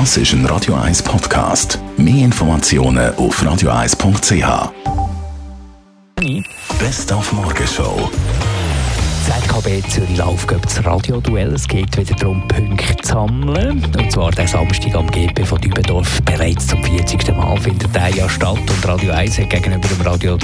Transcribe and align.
Das 0.00 0.16
ist 0.16 0.32
ein 0.32 0.44
Radio 0.46 0.74
1 0.74 1.04
Podcast. 1.04 1.78
Mehr 1.96 2.24
Informationen 2.24 3.14
auf 3.14 3.40
radio1.ch. 3.40 4.72
Best 6.80 7.12
auf 7.12 7.32
Morgenshow. 7.32 8.10
ZKB 9.24 9.88
Zürich 9.88 10.16
Laufcup 10.16 10.62
das 10.62 10.84
Radioduell. 10.84 11.52
Es 11.52 11.68
geht 11.68 11.96
wieder 11.96 12.16
darum, 12.16 12.42
Punkte 12.48 12.96
zu 13.02 13.12
sammeln. 13.12 13.84
Und 13.96 14.10
zwar 14.10 14.32
der 14.32 14.48
Samstag 14.48 14.96
am 14.96 15.08
GP 15.08 15.46
von 15.46 15.60
Dübendorf. 15.60 16.20
Bereits 16.22 16.66
zum 16.66 16.82
40. 16.82 17.28
Mal 17.28 17.56
findet 17.60 17.94
der 17.94 18.08
ja 18.08 18.28
statt. 18.28 18.58
Und 18.58 18.88
Radio 18.88 19.12
1 19.12 19.38
hat 19.38 19.50
gegenüber 19.50 19.86
dem 19.86 20.00
Radio 20.00 20.38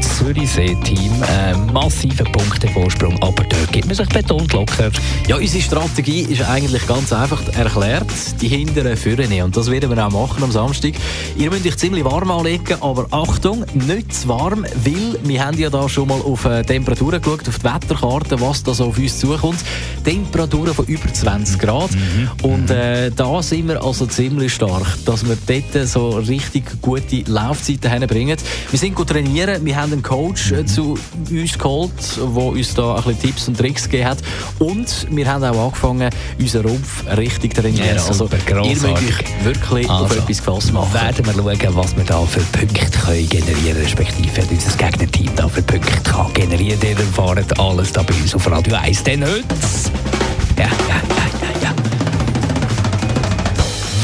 Zürichsee-Team 0.00 1.22
einen 1.22 1.72
massiven 1.72 2.26
Punktevorsprung. 2.32 3.14
Aber 3.22 3.44
dort 3.44 3.72
gibt 3.72 3.86
man 3.86 3.94
sich 3.94 4.08
betont 4.08 4.52
locker. 4.52 4.90
Ja, 5.28 5.36
unsere 5.36 5.62
Strategie 5.62 6.22
ist 6.22 6.42
eigentlich 6.42 6.86
ganz 6.86 7.12
einfach 7.12 7.42
erklärt. 7.54 8.06
Die 8.40 8.48
hinteren 8.48 8.96
führen 8.96 9.32
Und 9.42 9.56
das 9.56 9.70
werden 9.70 9.90
wir 9.90 10.06
auch 10.06 10.10
machen 10.10 10.42
am 10.42 10.52
Samstag. 10.52 10.94
Ihr 11.36 11.50
müsst 11.50 11.66
euch 11.66 11.76
ziemlich 11.76 12.04
warm 12.04 12.30
anlegen, 12.30 12.76
aber 12.80 13.06
Achtung, 13.10 13.64
nicht 13.74 14.14
zu 14.14 14.28
warm, 14.28 14.64
weil 14.84 15.18
wir 15.22 15.44
haben 15.44 15.58
ja 15.58 15.70
da 15.70 15.88
schon 15.88 16.08
mal 16.08 16.20
auf 16.20 16.44
äh, 16.44 16.62
Temperaturen 16.62 17.20
geschaut, 17.20 17.48
auf 17.48 17.58
die 17.58 17.64
Wetterkarte, 17.64 18.40
was 18.40 18.62
da 18.62 18.74
so 18.74 18.86
auf 18.86 18.98
uns 18.98 19.18
zukommt. 19.18 19.58
Temperaturen 20.04 20.74
von 20.74 20.86
über 20.86 21.12
20 21.12 21.58
Grad. 21.58 21.90
Mhm. 21.92 22.30
Und 22.42 22.70
äh, 22.70 23.10
da 23.10 23.42
sind 23.42 23.68
wir 23.68 23.82
also 23.82 24.06
ziemlich 24.06 24.54
stark, 24.54 24.86
dass 25.04 25.26
wir 25.26 25.36
dort 25.46 25.88
so 25.88 26.10
richtig 26.10 26.80
gute 26.80 27.22
Laufzeiten 27.26 28.06
bringen. 28.06 28.36
Wir 28.70 28.78
sind 28.78 28.94
gut 28.94 29.08
trainieren, 29.08 29.64
wir 29.64 29.76
haben 29.76 29.85
einen 29.92 30.02
Coach 30.02 30.52
äh, 30.52 30.66
zu 30.66 30.98
uns 31.30 31.58
geholt, 31.58 31.90
der 32.16 32.24
uns 32.24 32.74
da 32.74 32.96
ein 32.96 33.02
bisschen 33.02 33.20
Tipps 33.20 33.48
und 33.48 33.58
Tricks 33.58 33.84
gegeben 33.84 34.08
hat. 34.10 34.18
Und 34.58 35.06
wir 35.10 35.26
haben 35.26 35.44
auch 35.44 35.66
angefangen, 35.66 36.10
unseren 36.38 36.66
Rumpf 36.66 37.04
richtig 37.16 37.54
zu 37.54 37.62
trainieren. 37.62 37.96
Ja, 37.96 38.06
also, 38.06 38.28
ihr 38.28 38.66
müsst 38.66 38.84
euch 38.84 39.44
wirklich 39.44 39.90
also, 39.90 40.04
auf 40.04 40.16
etwas 40.16 40.38
gefasst 40.38 40.72
machen. 40.72 40.92
Werden 40.92 41.26
wir 41.26 41.56
schauen, 41.56 41.76
was 41.76 41.96
wir 41.96 42.04
da 42.04 42.20
für 42.26 42.40
Punkte 42.40 42.98
können 42.98 43.28
generieren 43.28 43.76
respektive 43.82 44.42
unser 44.50 44.76
Gegnerteam 44.76 45.30
da 45.36 45.48
für 45.48 45.62
Punkte 45.62 45.92
kann 46.02 46.32
generieren. 46.32 46.80
Ihr 46.82 46.98
erfahrt 46.98 47.58
alles 47.58 47.92
da 47.92 48.02
bei 48.02 48.14
uns 48.14 48.34
auf 48.34 48.50
Radio 48.50 48.74
1. 48.76 49.04
Denn 49.04 49.24
heute... 49.24 49.44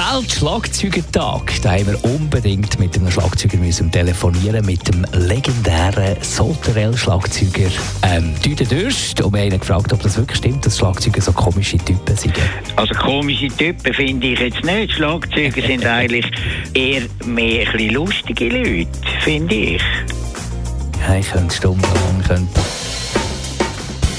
Weltschlagzeugertag. 0.00 1.60
Da 1.60 1.72
haben 1.72 1.88
wir 1.88 2.04
unbedingt 2.04 2.78
mit 2.78 2.96
einem 2.96 3.10
Schlagzeuger 3.10 3.58
müssen 3.58 3.92
telefonieren, 3.92 4.64
mit 4.64 4.88
dem 4.88 5.04
legendären 5.12 6.16
Soterell-Schlagzeuger 6.22 7.70
ähm, 8.04 8.34
Düde 8.42 8.64
Dürst. 8.64 9.20
Und 9.20 9.34
wir 9.34 9.42
haben 9.42 9.52
ihn 9.52 9.60
gefragt, 9.60 9.92
ob 9.92 10.00
das 10.00 10.16
wirklich 10.16 10.38
stimmt, 10.38 10.64
dass 10.64 10.78
Schlagzeuger 10.78 11.20
so 11.20 11.32
komische 11.32 11.76
Typen 11.76 12.16
sind. 12.16 12.32
Also 12.76 12.94
komische 12.94 13.48
Typen 13.48 13.92
finde 13.92 14.28
ich 14.28 14.40
jetzt 14.40 14.64
nicht. 14.64 14.92
Schlagzeuger 14.92 15.60
sind 15.60 15.84
eigentlich 15.86 16.24
eher 16.72 17.02
mehr 17.26 17.66
ein 17.66 17.72
bisschen 17.72 17.92
lustige 17.92 18.48
Leute, 18.48 18.88
finde 19.20 19.54
ich. 19.54 19.82
Ja, 21.06 21.16
ich 21.16 21.30
könnte 21.30 21.54
stundenlang... 21.54 22.22
Könnte 22.26 22.60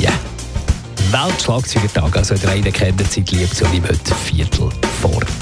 ja. 0.00 0.12
Weltschlagzeugertag, 1.10 2.16
also 2.16 2.34
der 2.34 2.48
eine 2.48 2.72
kennt 2.72 2.98
die 2.98 3.10
Zeit 3.10 3.30
lieb, 3.30 3.48
so 3.52 3.70
wie 3.72 3.82
heute 3.82 4.14
Viertel 4.24 4.70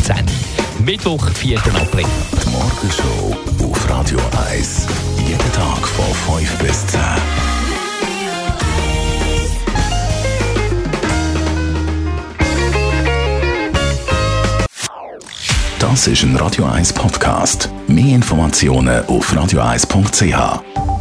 vor 0.04 0.16
10. 0.16 0.84
Mittwoch, 0.84 1.30
4. 1.30 1.58
April. 1.58 2.04
Die 2.32 2.50
Morgenshow 2.50 3.36
auf 3.62 3.90
Radio 3.90 4.18
1. 4.50 4.86
Jeden 5.26 5.52
Tag 5.52 5.86
von 5.86 6.38
5 6.38 6.58
bis 6.58 6.86
10. 6.86 7.00
Das 15.78 16.06
ist 16.06 16.22
ein 16.22 16.36
Radio 16.36 16.64
1 16.66 16.92
Podcast. 16.92 17.70
Mehr 17.86 18.14
Informationen 18.14 19.04
auf 19.06 19.32
radio1.ch. 19.32 20.93